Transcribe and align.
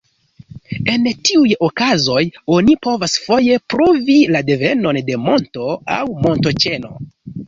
En 0.93 1.03
tiuj 1.29 1.49
okazoj 1.65 2.23
oni 2.55 2.73
povas 2.85 3.13
foje 3.25 3.57
pruvi 3.73 4.15
la 4.37 4.41
devenon 4.47 4.99
de 5.11 5.19
monto 5.27 5.69
aŭ 5.97 6.01
montoĉeno. 6.25 6.91